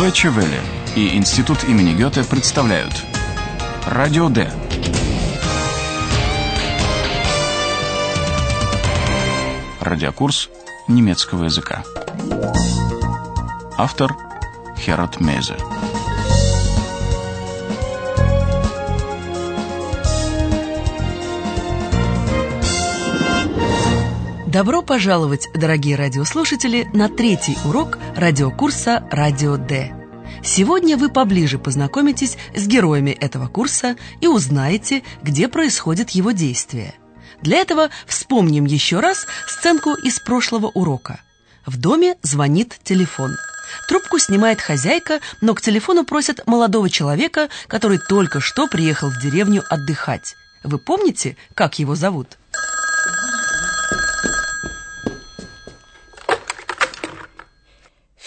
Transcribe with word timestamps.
Deutsche 0.00 0.30
Welle 0.30 0.58
и 0.96 1.14
Институт 1.14 1.62
имени 1.64 1.92
Гёте 1.92 2.24
представляют 2.24 2.94
Радио 3.84 4.30
Д. 4.30 4.50
Радиокурс 9.78 10.48
немецкого 10.88 11.44
языка. 11.44 11.84
Автор 13.76 14.16
Херат 14.78 15.20
Мейзе. 15.20 15.56
Добро 24.52 24.82
пожаловать, 24.82 25.46
дорогие 25.54 25.94
радиослушатели, 25.94 26.90
на 26.92 27.08
третий 27.08 27.56
урок 27.64 27.98
радиокурса 28.16 29.06
«Радио 29.08 29.56
Д». 29.56 29.94
Сегодня 30.42 30.96
вы 30.96 31.08
поближе 31.08 31.56
познакомитесь 31.56 32.36
с 32.52 32.66
героями 32.66 33.12
этого 33.12 33.46
курса 33.46 33.94
и 34.20 34.26
узнаете, 34.26 35.04
где 35.22 35.46
происходит 35.46 36.10
его 36.10 36.32
действие. 36.32 36.94
Для 37.42 37.58
этого 37.58 37.90
вспомним 38.08 38.64
еще 38.64 38.98
раз 38.98 39.24
сценку 39.46 39.94
из 39.94 40.18
прошлого 40.18 40.66
урока. 40.66 41.20
В 41.64 41.76
доме 41.76 42.16
звонит 42.22 42.76
телефон. 42.82 43.36
Трубку 43.86 44.18
снимает 44.18 44.60
хозяйка, 44.60 45.20
но 45.40 45.54
к 45.54 45.60
телефону 45.60 46.04
просят 46.04 46.44
молодого 46.48 46.90
человека, 46.90 47.50
который 47.68 47.98
только 47.98 48.40
что 48.40 48.66
приехал 48.66 49.10
в 49.10 49.22
деревню 49.22 49.62
отдыхать. 49.70 50.34
Вы 50.64 50.78
помните, 50.78 51.36
как 51.54 51.78
его 51.78 51.94
зовут? 51.94 52.39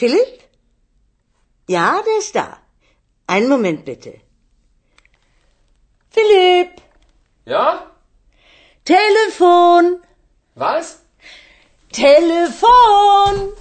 Philipp? 0.04 0.34
Ja, 1.66 2.02
der 2.06 2.18
ist 2.20 2.36
da. 2.36 2.58
Einen 3.26 3.48
Moment 3.48 3.86
bitte. 3.86 4.12
Philipp! 6.14 6.72
Ja? 7.46 7.68
Telefon! 8.84 10.02
Was? 10.56 11.00
Telefon! 11.94 13.54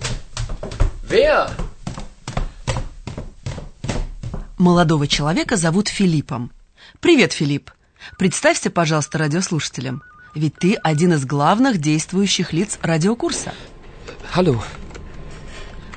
Wer? 1.04 1.48
Молодого 4.58 5.06
человека 5.06 5.56
зовут 5.56 5.86
Филиппом. 5.88 6.50
Привет, 6.98 7.32
Филипп. 7.32 7.70
Представься, 8.18 8.68
пожалуйста, 8.70 9.18
радиослушателям. 9.18 10.02
Ведь 10.34 10.56
ты 10.56 10.74
один 10.74 11.12
из 11.12 11.24
главных 11.24 11.78
действующих 11.78 12.52
лиц 12.52 12.80
радиокурса. 12.82 13.54
Hallo. 14.34 14.60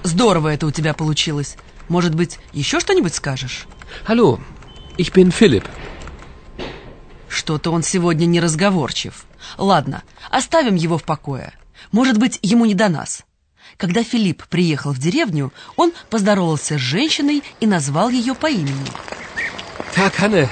Здорово 0.06 0.50
это 0.50 0.68
у 0.68 0.72
тебя 0.72 0.94
получилось. 0.94 1.58
Может 1.90 2.14
быть, 2.14 2.38
еще 2.54 2.80
что-нибудь 2.80 3.16
скажешь? 3.16 3.66
Hallo. 4.08 4.40
Ich 5.00 5.12
bin 5.12 5.34
Philipp. 5.34 5.66
Что-то 7.28 7.72
он 7.72 7.82
сегодня 7.82 8.28
неразговорчив. 8.28 9.26
Ладно, 9.58 10.04
оставим 10.30 10.76
его 10.76 11.00
в 11.00 11.04
покое. 11.04 11.54
Может 11.92 12.20
быть, 12.20 12.38
ему 12.44 12.66
не 12.66 12.76
до 12.76 12.88
нас. 12.88 13.24
Когда 13.78 14.04
Филипп 14.04 14.46
приехал 14.48 14.92
в 14.92 15.00
деревню, 15.00 15.52
он 15.76 15.92
поздоровался 16.12 16.78
с 16.78 16.82
женщиной 16.82 17.42
и 17.60 17.66
назвал 17.66 18.10
ее 18.10 18.36
по 18.36 18.46
имени. 18.46 18.86
Tag, 19.96 20.14
Hanne. 20.20 20.48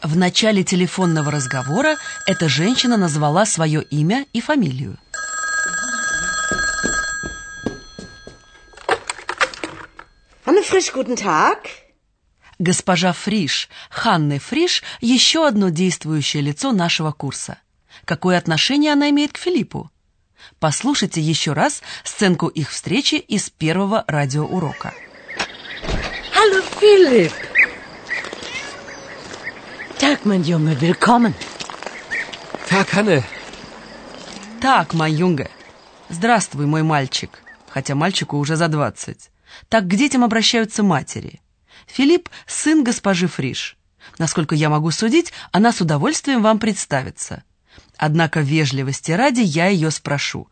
В 0.00 0.16
начале 0.16 0.62
телефонного 0.62 1.32
разговора 1.32 1.96
эта 2.28 2.48
женщина 2.48 2.96
назвала 2.96 3.44
свое 3.46 3.82
имя 3.82 4.26
и 4.32 4.40
фамилию. 4.40 4.96
Frisch, 10.70 10.92
guten 10.92 11.16
Tag. 11.16 11.66
Госпожа 12.60 13.12
Фриш, 13.12 13.68
Ханны 13.90 14.38
Фриш, 14.38 14.84
еще 15.00 15.48
одно 15.48 15.70
действующее 15.70 16.44
лицо 16.44 16.70
нашего 16.70 17.10
курса. 17.10 17.58
Какое 18.04 18.38
отношение 18.38 18.92
она 18.92 19.10
имеет 19.10 19.32
к 19.32 19.38
Филиппу? 19.38 19.90
Послушайте 20.60 21.20
еще 21.20 21.54
раз 21.54 21.82
сценку 22.04 22.46
их 22.46 22.70
встречи 22.70 23.16
из 23.16 23.50
первого 23.50 24.04
радиоурока. 24.06 24.94
Hallo 26.36 26.62
Philipp. 26.80 27.32
Tag, 29.98 30.20
mein 30.24 30.44
Junge, 30.44 30.78
willkommen. 30.78 31.34
Tag, 32.68 32.86
Hanne. 32.92 33.24
Так, 34.60 34.94
мой 34.94 35.10
юнга. 35.10 35.50
Здравствуй, 36.08 36.66
мой 36.66 36.84
мальчик. 36.84 37.42
Хотя 37.68 37.96
мальчику 37.96 38.38
уже 38.38 38.54
за 38.54 38.68
двадцать. 38.68 39.30
Так 39.68 39.86
к 39.86 39.94
детям 39.94 40.24
обращаются 40.24 40.82
матери. 40.82 41.40
Филипп– 41.86 42.28
сын 42.46 42.84
госпожи 42.84 43.26
Фриш. 43.26 43.76
Насколько 44.18 44.54
я 44.54 44.70
могу 44.70 44.90
судить, 44.90 45.32
она 45.52 45.72
с 45.72 45.80
удовольствием 45.80 46.42
вам 46.42 46.58
представится. 46.58 47.44
Однако 47.96 48.40
вежливости 48.40 49.12
ради 49.12 49.40
я 49.40 49.68
ее 49.68 49.90
спрошу. 49.90 50.48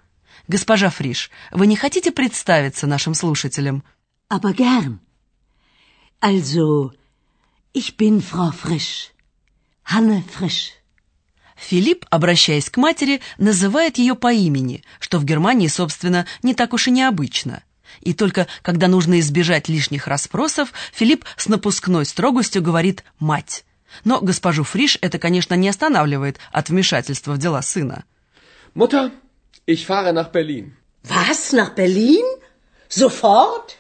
Госпожа 0.49 0.91
Фриш, 0.91 1.31
вы 1.51 1.67
не 1.67 1.77
хотите 1.77 2.11
представиться 2.11 2.87
нашим 2.87 3.15
слушателям? 3.15 3.83
Aber 4.31 4.55
gern. 4.55 4.99
Also, 6.21 6.93
ich 7.73 7.97
bin 7.97 8.21
Frau 8.21 8.53
Frisch. 8.53 9.13
Hanne 9.85 10.23
Frisch. 10.25 10.73
Филипп, 11.57 12.07
обращаясь 12.11 12.71
к 12.71 12.77
матери, 12.77 13.21
называет 13.37 13.99
ее 13.99 14.15
по 14.15 14.33
имени, 14.33 14.85
что 15.01 15.19
в 15.19 15.25
Германии, 15.25 15.67
собственно, 15.67 16.27
не 16.43 16.55
так 16.55 16.73
уж 16.73 16.89
и 16.89 16.91
необычно. 16.91 17.63
И 18.01 18.15
только 18.15 18.47
когда 18.63 18.89
нужно 18.89 19.21
избежать 19.21 19.69
лишних 19.69 20.07
расспросов, 20.07 20.73
Филипп 20.93 21.25
с 21.37 21.49
напускной 21.49 22.07
строгостью 22.07 22.63
говорит 22.63 23.05
«мать». 23.19 23.65
Но 24.05 24.21
госпожу 24.21 24.65
Фриш 24.65 24.99
это, 25.01 25.19
конечно, 25.19 25.55
не 25.55 25.69
останавливает 25.69 26.39
от 26.53 26.69
вмешательства 26.69 27.33
в 27.33 27.39
дела 27.39 27.63
сына. 27.63 28.05
Mutter, 28.75 29.11
ich 29.67 29.87
fahre 29.87 30.13
nach 30.13 30.31
Berlin. 30.31 30.77
Was, 31.05 31.53
nach 31.53 31.75
Berlin? 31.75 32.25
Sofort? 32.89 33.77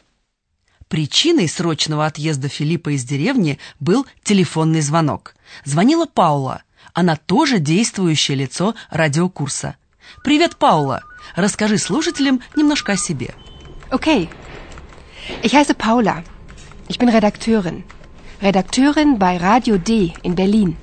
Причиной 0.88 1.48
срочного 1.48 2.06
отъезда 2.06 2.48
Филиппа 2.48 2.94
из 2.94 3.04
деревни 3.04 3.58
был 3.78 4.06
телефонный 4.22 4.80
звонок. 4.80 5.34
Звонила 5.64 6.06
Паула. 6.06 6.62
Она 6.94 7.16
тоже 7.16 7.58
действующее 7.58 8.36
лицо 8.36 8.74
радиокурса. 8.90 9.76
«Привет, 10.24 10.56
Паула! 10.56 11.02
Расскажи 11.36 11.76
слушателям 11.76 12.40
немножко 12.56 12.92
о 12.92 12.96
себе». 12.96 13.34
Okay. 13.90 14.28
Ich 15.42 15.54
heiße 15.54 15.74
Paula. 15.74 16.22
Ich 16.88 16.98
bin 16.98 17.08
Redakteurin. 17.08 17.84
Redakteurin 18.42 19.18
bei 19.18 19.36
Radio 19.38 19.78
D 19.78 20.12
in 20.22 20.34
Berlin. 20.34 20.76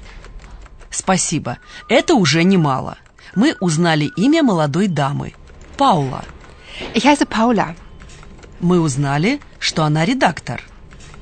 Спасибо. 0.89 1.57
Это 1.88 2.16
уже 2.16 2.43
немало. 2.43 2.97
Мы 3.35 3.55
узнали 3.59 4.11
имя 4.16 4.41
молодой 4.43 4.88
дамы. 4.88 5.33
Паула. 5.77 6.23
Ich 6.93 7.05
heiße 7.05 7.25
Paula. 7.25 7.75
Мы 8.59 8.79
узнали, 8.79 9.39
что 9.59 9.83
она 9.83 10.05
редактор. 10.05 10.61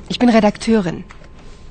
Ich 0.10 0.20
bin 0.20 0.30
Redakteurin. 0.30 1.04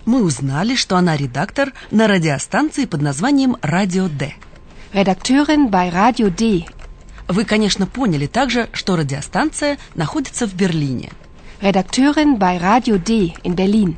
Мы 0.04 0.22
узнали, 0.22 0.74
что 0.74 0.96
она 0.96 1.16
редактор 1.16 1.72
на 1.90 2.08
радиостанции 2.08 2.86
под 2.86 3.02
названием 3.02 3.56
«Радио 3.62 4.08
Д». 4.08 4.34
Redakteurin 4.92 5.70
bei 5.70 5.88
Radio 5.90 6.28
D. 6.28 6.66
Вы, 7.28 7.44
конечно, 7.44 7.86
поняли 7.86 8.26
также, 8.26 8.68
что 8.72 8.96
радиостанция 8.96 9.78
находится 9.94 10.46
в 10.46 10.54
Берлине. 10.54 11.12
Redakteurin 11.60 12.38
bei 12.38 12.60
Radio 12.60 12.98
D 12.98 13.34
in 13.44 13.54
Berlin. 13.54 13.96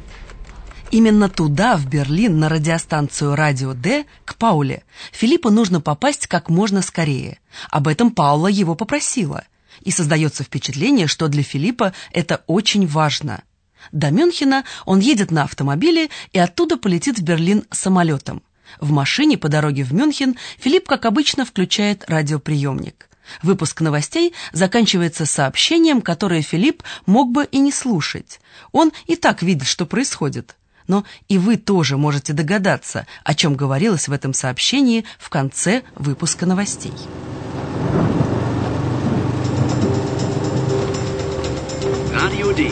Именно 0.91 1.29
туда, 1.29 1.77
в 1.77 1.87
Берлин, 1.89 2.39
на 2.39 2.49
радиостанцию 2.49 3.35
«Радио 3.35 3.73
Д», 3.73 4.05
к 4.25 4.37
Пауле, 4.37 4.85
Филиппу 5.11 5.51
нужно 5.51 5.81
попасть 5.81 6.29
как 6.29 6.49
можно 6.49 6.83
скорее. 6.83 7.41
Об 7.71 7.89
этом 7.89 8.13
Паула 8.13 8.47
его 8.47 8.77
попросила. 8.77 9.45
И 9.81 9.91
создается 9.91 10.45
впечатление, 10.45 11.09
что 11.09 11.27
для 11.27 11.43
Филиппа 11.43 11.95
это 12.13 12.45
очень 12.47 12.87
важно. 12.87 13.43
До 13.91 14.11
Мюнхена 14.11 14.65
он 14.85 15.01
едет 15.01 15.31
на 15.33 15.43
автомобиле 15.43 16.11
и 16.33 16.39
оттуда 16.39 16.77
полетит 16.77 17.19
в 17.19 17.23
Берлин 17.23 17.65
самолетом. 17.73 18.43
В 18.81 18.93
машине 18.93 19.37
по 19.37 19.49
дороге 19.49 19.83
в 19.83 19.93
Мюнхен 19.93 20.37
Филипп, 20.59 20.87
как 20.87 21.07
обычно, 21.07 21.45
включает 21.45 22.05
радиоприемник. 22.09 23.09
Выпуск 23.43 23.81
новостей 23.81 24.35
заканчивается 24.53 25.27
сообщением, 25.27 26.01
которое 26.03 26.43
Филипп 26.43 26.83
мог 27.07 27.31
бы 27.31 27.45
и 27.45 27.59
не 27.59 27.73
слушать. 27.73 28.41
Он 28.73 28.93
и 29.07 29.17
так 29.17 29.43
видит, 29.43 29.67
что 29.67 29.87
происходит. 29.87 30.57
Но 30.87 31.05
и 31.29 31.39
вы 31.39 31.57
тоже 31.57 31.97
можете 31.97 32.33
догадаться, 32.33 33.07
о 33.25 33.35
чем 33.35 33.55
говорилось 33.55 34.09
в 34.09 34.13
этом 34.13 34.35
сообщении 34.35 35.05
в 35.19 35.31
конце 35.31 35.83
выпуска 35.95 36.47
новостей. 36.47 36.93
Radio 42.13 42.53
D. 42.55 42.71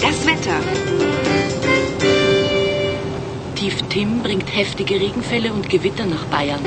Das 0.00 0.24
Wetter. 0.24 1.13
Tief 3.64 3.80
Tim 3.88 4.22
bringt 4.22 4.54
heftige 4.54 4.96
Regenfälle 5.00 5.50
und 5.50 5.70
Gewitter 5.70 6.04
nach 6.04 6.26
Bayern. 6.26 6.60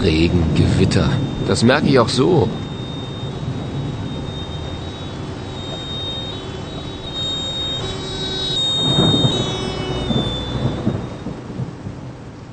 Regen, 0.00 0.44
Gewitter. 0.54 1.10
Das 1.48 1.64
merke 1.64 1.88
ich 1.88 1.98
auch 1.98 2.08
so. 2.08 2.48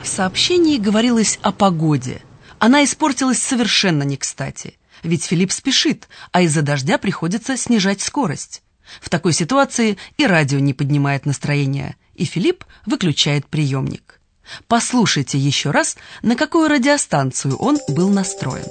В 0.02 0.08
сообщении 0.08 0.80
говорилось 0.80 1.38
о 1.44 1.52
погоде. 1.52 2.24
Она 2.58 2.84
испортилась 2.84 3.40
совершенно 3.40 4.02
не 4.02 4.18
кстати. 4.18 4.80
Ведь 5.04 5.26
Филипп 5.26 5.52
спешит, 5.52 6.08
а 6.32 6.42
из-за 6.42 6.64
дождя 6.64 6.98
приходится 6.98 7.56
снижать 7.56 8.02
скорость. 8.02 8.64
В 9.02 9.10
такой 9.10 9.34
ситуации 9.34 9.98
и 10.18 10.26
радио 10.26 10.60
не 10.60 10.74
поднимает 10.74 11.26
настроение, 11.26 11.96
и 12.14 12.26
Филипп 12.26 12.64
выключает 12.86 13.48
приемник. 13.48 14.20
Послушайте 14.68 15.38
еще 15.38 15.72
раз, 15.72 15.98
на 16.22 16.36
какую 16.36 16.70
радиостанцию 16.70 17.58
он 17.58 17.80
был 17.90 18.10
настроен. 18.10 18.66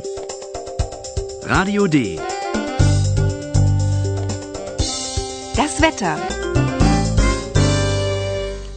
Radio 1.45 1.89
D. 1.89 2.21
Das 5.57 5.81
Wetter. 5.81 6.19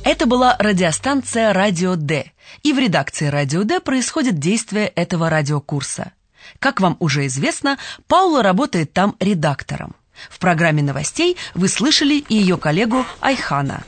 Это 0.03 0.25
была 0.25 0.55
радиостанция 0.57 1.51
«Радио 1.51 1.95
Д», 1.95 2.31
и 2.63 2.71
в 2.71 2.79
редакции 2.79 3.27
«Радио 3.27 3.63
Д» 3.63 3.81
происходит 3.81 4.39
действие 4.39 4.87
этого 4.87 5.29
радиокурса. 5.29 6.13
Как 6.59 6.79
вам 6.79 6.95
уже 6.99 7.25
известно, 7.27 7.77
Паула 8.07 8.41
работает 8.41 8.93
там 8.93 9.15
редактором. 9.19 9.95
В 10.29 10.39
программе 10.39 10.81
новостей 10.83 11.37
вы 11.53 11.67
слышали 11.67 12.15
и 12.15 12.35
ее 12.35 12.57
коллегу 12.57 13.05
Айхана. 13.21 13.83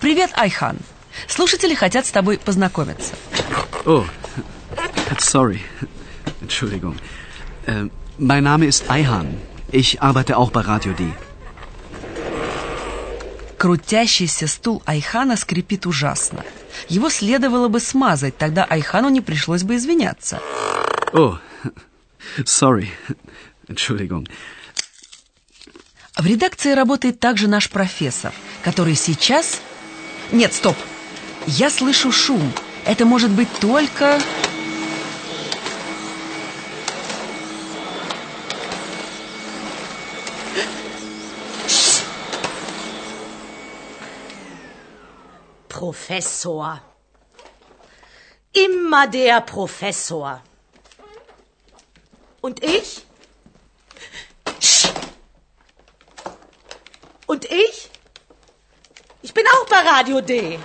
Привет, 0.00 0.30
Айхан. 0.34 0.78
Слушатели 1.28 1.74
хотят 1.74 2.06
с 2.06 2.10
тобой 2.10 2.38
познакомиться. 2.38 3.12
Oh, 3.84 4.06
sorry. 5.18 5.60
Entschuldigung. 6.40 6.96
Äh, 7.66 7.88
mein 8.18 8.44
Name 8.44 8.66
ist 8.66 8.88
Ayhan. 8.88 9.38
Ich 9.70 10.02
arbeite 10.02 10.36
auch 10.36 10.50
bei 10.50 10.60
Radio 10.60 10.92
D. 10.92 11.12
Крутящийся 13.58 14.48
стул 14.48 14.82
Айхана 14.86 15.36
скрипит 15.36 15.86
ужасно. 15.86 16.44
Его 16.88 17.10
следовало 17.10 17.68
бы 17.68 17.78
смазать, 17.78 18.36
тогда 18.36 18.64
Айхану 18.64 19.08
не 19.08 19.20
пришлось 19.20 19.62
бы 19.62 19.76
извиняться. 19.76 20.40
Oh, 21.12 21.38
sorry. 22.44 22.88
Entschuldigung. 23.68 24.26
В 26.16 26.26
редакции 26.26 26.72
работает 26.72 27.20
также 27.20 27.48
наш 27.48 27.70
профессор, 27.70 28.32
который 28.62 28.94
сейчас... 28.94 29.60
Нет, 30.30 30.52
стоп! 30.52 30.76
Я 31.46 31.70
слышу 31.70 32.12
шум. 32.12 32.52
Это 32.84 33.04
может 33.06 33.30
быть 33.30 33.48
только... 33.60 34.20
Professor. 45.68 46.78
Immer 48.52 49.08
der 49.08 49.40
Professor. 49.40 50.40
Und 52.40 52.62
ich? 52.62 53.04
Und 57.32 57.46
ich? 57.46 57.76
Ich 59.22 59.32
bin 59.32 59.44
auch 59.54 59.66
bei 59.72 59.80
Radio 59.94 60.20
D. 60.20 60.58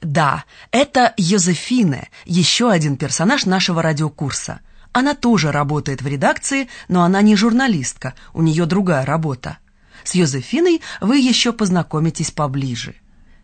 Да, 0.00 0.44
это 0.72 1.14
Йозефине, 1.16 2.08
еще 2.24 2.72
один 2.72 2.96
персонаж 2.96 3.46
нашего 3.46 3.80
радиокурса. 3.80 4.60
Она 4.90 5.14
тоже 5.14 5.52
работает 5.52 6.02
в 6.02 6.08
редакции, 6.08 6.68
но 6.88 7.04
она 7.04 7.22
не 7.22 7.36
журналистка, 7.36 8.14
у 8.34 8.42
нее 8.42 8.66
другая 8.66 9.04
работа. 9.04 9.58
С 10.02 10.16
Йозефиной 10.16 10.82
вы 11.00 11.18
еще 11.18 11.52
познакомитесь 11.52 12.32
поближе. 12.32 12.96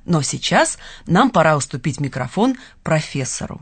Но 0.05 0.23
сейчас 0.23 0.79
нам 1.07 1.31
пора 1.31 1.57
уступить 1.57 2.01
микрофон 2.01 2.57
профессору. 2.83 3.61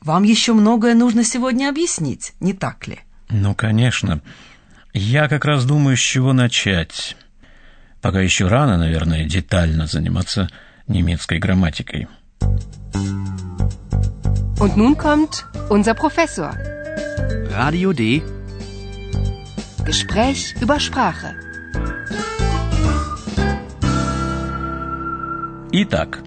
Вам 0.00 0.22
еще 0.22 0.54
многое 0.54 0.94
нужно 0.94 1.24
сегодня 1.24 1.68
объяснить, 1.68 2.32
не 2.40 2.54
так 2.54 2.86
ли? 2.86 3.00
Ну, 3.28 3.54
конечно. 3.54 4.22
Я 4.92 5.28
как 5.28 5.44
раз 5.44 5.64
думаю, 5.64 5.96
с 5.96 6.00
чего 6.00 6.32
начать. 6.32 7.16
Пока 8.00 8.20
еще 8.20 8.48
рано, 8.48 8.76
наверное, 8.76 9.24
детально 9.24 9.86
заниматься 9.86 10.48
немецкой 10.88 11.38
грамматикой. 11.38 12.08
Und 14.58 14.76
nun 14.76 14.96
kommt 14.96 15.46
unser 15.70 15.94
Professor. 15.94 16.52
Radio 17.50 17.92
D. 17.92 18.22
Gespräch 19.84 20.54
über 20.60 20.78
Sprache. 20.78 21.34
Итак, 25.72 26.18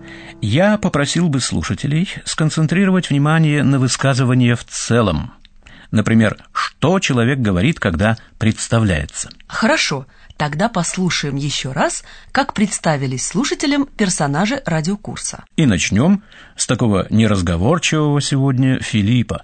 я 0.41 0.77
попросил 0.77 1.27
бы 1.27 1.41
слушателей 1.41 2.09
сконцентрировать 2.23 3.09
внимание 3.09 3.63
на 3.63 3.77
высказывание 3.77 4.55
в 4.55 4.63
целом. 4.63 5.33
Например, 5.91 6.37
что 6.83 6.99
человек 6.99 7.39
говорит, 7.39 7.79
когда 7.79 8.17
представляется. 8.37 9.29
Хорошо, 9.47 10.05
тогда 10.35 10.67
послушаем 10.67 11.37
еще 11.37 11.71
раз, 11.71 12.03
как 12.33 12.53
представились 12.53 13.25
слушателям 13.25 13.85
персонажи 13.85 14.61
радиокурса. 14.65 15.45
И 15.55 15.65
начнем 15.65 16.23
с 16.57 16.67
такого 16.67 17.07
неразговорчивого 17.09 18.19
сегодня 18.19 18.81
Филиппа. 18.81 19.43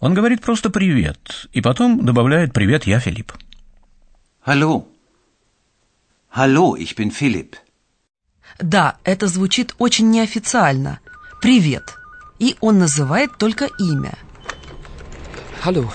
Он 0.00 0.12
говорит 0.12 0.42
просто 0.42 0.68
«привет», 0.68 1.48
и 1.54 1.62
потом 1.62 2.04
добавляет 2.04 2.52
«привет, 2.52 2.86
я 2.86 3.00
Филипп». 3.00 3.32
Hallo. 4.44 4.84
Hallo, 6.36 6.76
ich 6.76 6.94
bin 6.94 7.10
Philipp. 7.10 7.54
Да, 8.58 8.98
это 9.02 9.28
звучит 9.28 9.74
очень 9.78 10.10
неофициально. 10.10 11.00
«Привет». 11.40 11.96
И 12.38 12.54
он 12.60 12.78
называет 12.78 13.38
только 13.38 13.64
имя. 13.78 14.12
Hallo. 15.64 15.90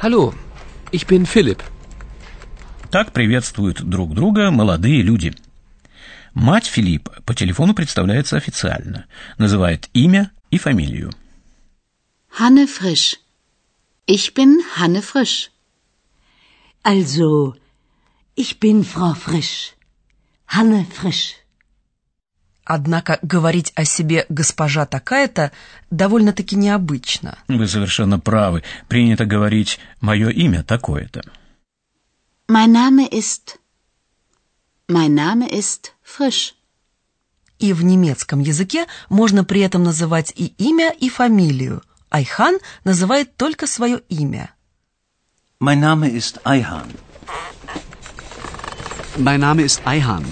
Hallo, 0.00 0.32
ich 0.92 1.08
bin 1.08 1.26
Philipp. 1.26 1.60
Так 2.92 3.12
приветствуют 3.12 3.82
друг 3.82 4.14
друга 4.14 4.52
молодые 4.52 5.02
люди. 5.02 5.34
Мать 6.34 6.66
Филиппа 6.66 7.20
по 7.26 7.34
телефону 7.34 7.74
представляется 7.74 8.36
официально, 8.36 9.06
называет 9.38 9.90
имя 9.94 10.30
и 10.52 10.58
фамилию. 10.58 11.10
Hanne 12.38 12.68
Frisch. 12.68 13.16
Ich 14.06 14.34
bin 14.34 14.60
Hanne 14.76 15.02
Frisch. 15.02 15.50
Also, 16.84 17.56
ich 18.36 18.60
bin 18.60 18.84
Frau 18.84 19.14
Frisch. 19.14 19.74
Hanne 20.46 20.86
Frisch. 20.94 21.34
Однако 22.70 23.18
говорить 23.22 23.72
о 23.76 23.86
себе 23.86 24.26
«госпожа 24.28 24.84
такая-то» 24.84 25.52
довольно-таки 25.90 26.54
необычно. 26.54 27.38
Вы 27.48 27.66
совершенно 27.66 28.20
правы. 28.20 28.62
Принято 28.88 29.24
говорить 29.24 29.80
«мое 30.02 30.28
имя 30.28 30.62
такое-то». 30.62 31.22
Mein 32.46 32.72
Name 32.72 33.08
ist. 33.10 33.56
Mein 34.86 35.14
Name 35.14 35.50
ist 35.50 35.92
Frisch. 36.04 36.52
И 37.58 37.72
в 37.72 37.82
немецком 37.82 38.40
языке 38.40 38.86
можно 39.08 39.44
при 39.44 39.62
этом 39.62 39.82
называть 39.82 40.34
и 40.36 40.52
имя, 40.58 40.90
и 40.90 41.08
фамилию. 41.08 41.82
Айхан 42.10 42.58
называет 42.84 43.34
только 43.38 43.66
свое 43.66 44.02
имя. 44.10 44.50
Mein 45.58 45.80
Name 45.80 46.10
ist 46.10 46.38
Ayhan. 46.44 46.90
Mein 49.16 49.40
Name 49.40 49.64
ist 49.64 49.80
Ayhan. 49.86 50.26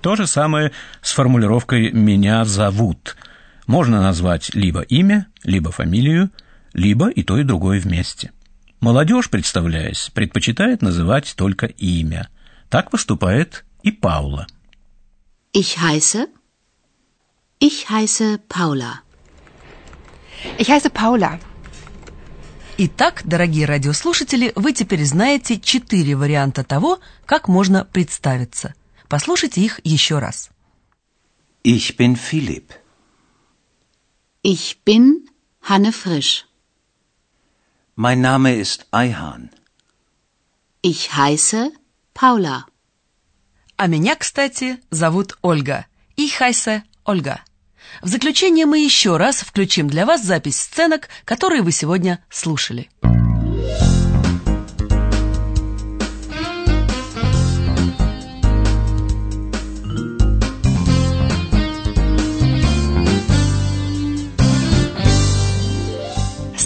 То 0.00 0.16
же 0.16 0.26
самое 0.26 0.72
с 1.02 1.12
формулировкой 1.12 1.90
«меня 1.92 2.44
зовут». 2.44 3.16
Можно 3.66 4.00
назвать 4.00 4.54
либо 4.54 4.80
имя, 4.80 5.26
либо 5.44 5.70
фамилию, 5.70 6.30
либо 6.72 7.10
и 7.10 7.22
то, 7.22 7.36
и 7.36 7.42
другое 7.42 7.80
вместе. 7.80 8.32
Молодежь, 8.80 9.28
представляясь, 9.28 10.10
предпочитает 10.14 10.80
называть 10.80 11.34
только 11.36 11.66
имя. 11.66 12.28
Так 12.70 12.90
поступает 12.90 13.64
и 13.82 13.90
Паула. 13.90 14.46
Ich 15.52 15.78
heiße. 15.78 16.28
Ich 17.60 17.90
heiße 17.90 18.38
Paula. 18.48 19.00
Ich 20.58 20.70
heiße 20.70 20.90
Paula. 20.90 21.40
Итак, 22.78 23.22
дорогие 23.24 23.66
радиослушатели, 23.66 24.52
вы 24.54 24.72
теперь 24.72 25.04
знаете 25.04 25.58
четыре 25.58 26.14
варианта 26.14 26.62
того, 26.62 27.00
как 27.26 27.48
можно 27.48 27.84
представиться. 27.84 28.74
Послушайте 29.08 29.62
их 29.62 29.80
еще 29.84 30.18
раз. 30.18 30.50
Ich 31.64 31.96
bin 31.96 32.16
Philipp. 32.16 32.74
Ich 34.42 34.82
bin 34.84 35.28
Hanne 35.62 35.92
Frisch. 35.92 36.44
Mein 37.96 38.20
Name 38.20 38.54
ist 38.54 38.86
Ayhan. 38.92 39.50
Ich 40.82 41.14
heiße 41.14 41.72
Paula. 42.14 42.66
А 43.76 43.86
меня, 43.86 44.14
кстати, 44.16 44.78
зовут 44.90 45.38
Ольга. 45.42 45.86
Ich 46.16 46.40
heiße 46.40 46.82
Ольга. 47.04 47.40
В 48.02 48.08
заключение 48.08 48.66
мы 48.66 48.78
еще 48.78 49.16
раз 49.16 49.40
включим 49.40 49.88
для 49.88 50.04
вас 50.04 50.22
запись 50.22 50.60
сценок, 50.60 51.08
которые 51.24 51.62
вы 51.62 51.72
сегодня 51.72 52.24
слушали. 52.30 52.88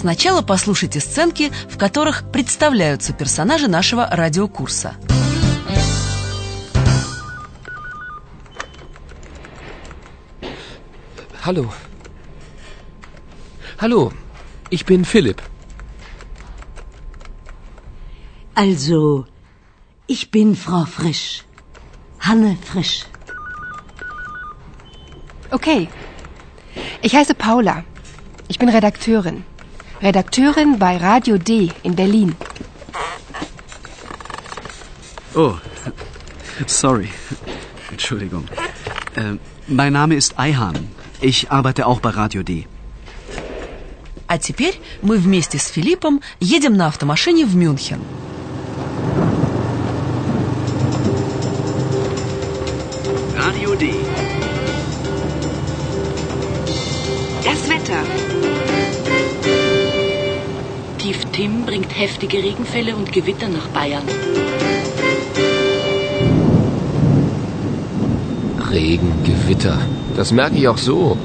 Сначала 0.03 0.41
послушайте 0.41 0.99
сценки, 0.99 1.49
в 1.69 1.77
которых 1.77 2.29
представляются 2.29 3.13
персонажи 3.13 3.69
нашего 3.69 4.05
радиокурса. 4.05 4.95
Hallo. 11.45 11.71
Hallo, 13.79 14.11
ich 14.71 14.85
bin 14.85 15.05
Philipp. 15.05 15.41
Also, 18.55 19.25
ich 20.07 20.31
bin 20.31 20.57
Frau 20.57 20.83
Frisch. 20.83 21.45
Hanne 22.19 22.57
Frisch. 22.69 23.05
Okay. 25.49 25.87
Ich 27.01 27.15
heiße 27.15 27.35
Paula. 27.35 27.85
Ich 28.49 28.59
bin 28.59 28.67
Redakteurin. 28.67 29.45
Redakteurin 30.02 30.78
bei 30.78 30.96
Radio 30.96 31.38
D 31.38 31.72
in 31.82 31.94
Berlin. 31.94 32.36
Oh, 35.34 35.54
sorry. 36.66 37.08
Entschuldigung. 37.90 38.44
Äh, 39.16 39.38
mein 39.66 39.92
Name 39.92 40.14
ist 40.14 40.38
Eihan. 40.38 40.88
Ich 41.20 41.50
arbeite 41.50 41.86
auch 41.86 42.00
bei 42.00 42.10
Radio 42.10 42.42
D. 42.42 42.66
А 44.28 44.38
теперь 44.38 44.80
мы 45.02 45.16
вместе 45.16 45.58
с 45.58 45.66
Филиппом 45.68 46.20
едем 46.38 46.76
на 46.76 46.86
автомашине 46.86 47.44
в 47.46 47.56
Мюнхен. 47.56 48.00
Radio 53.36 53.74
D. 53.76 54.11
heftige 61.92 62.38
Regenfälle 62.38 62.96
und 62.96 63.12
Gewitter 63.12 63.48
nach 63.48 63.68
Bayern. 63.68 64.04
Regen, 68.70 69.12
Gewitter. 69.24 69.78
Das 70.16 70.32
merke 70.32 70.56
ich 70.56 70.68
auch 70.68 70.78
so. 70.78 71.16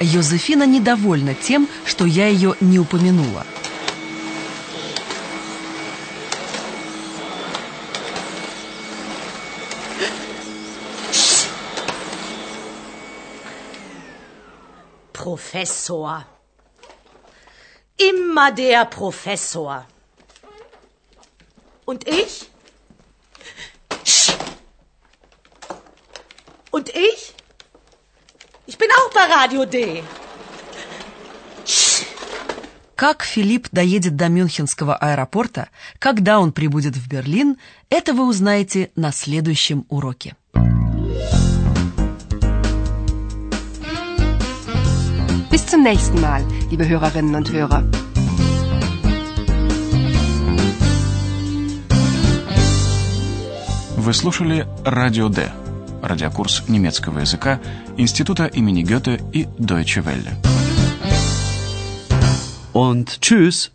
Йозефина 0.00 0.64
недовольна 0.66 1.34
тем, 1.34 1.68
что 1.84 2.04
я 2.04 2.28
ее 2.28 2.54
не 2.60 2.78
упомянула. 2.78 3.44
Professor. 15.51 16.25
Immer 17.97 18.51
der 18.51 18.85
Professor. 18.85 19.83
Und 21.85 22.07
ich? 22.07 22.47
Und 26.69 26.89
ich? 26.89 27.33
Ich 28.67 28.77
bin 28.77 28.89
auch 28.91 29.11
bei 29.11 29.25
Radio 29.37 29.65
D. 29.65 30.03
Как 32.95 33.23
Филипп 33.23 33.69
доедет 33.71 34.15
до 34.15 34.29
Мюнхенского 34.29 34.95
аэропорта, 34.95 35.69
когда 35.97 36.39
он 36.39 36.51
прибудет 36.51 36.95
в 36.95 37.07
Берлин, 37.07 37.57
это 37.89 38.13
вы 38.13 38.27
узнаете 38.27 38.91
на 38.95 39.11
следующем 39.11 39.87
уроке. 39.89 40.35
zum 45.74 45.82
nächsten 45.82 46.20
Mal, 46.20 46.44
liebe 46.70 46.86
Hörerinnen 46.86 47.34
und 47.34 47.50
Hörer. 47.50 47.82
Вы 53.96 54.12
слушали 54.14 54.66
«Радио 54.84 55.28
Д» – 55.28 56.02
радиокурс 56.02 56.64
немецкого 56.68 57.20
языка 57.20 57.60
Института 57.96 58.46
имени 58.46 58.82
Гёте 58.82 59.20
и 59.32 59.46
Deutsche 59.58 60.04
Welle. 60.04 60.36
Und 62.72 63.20
tschüss. 63.20 63.70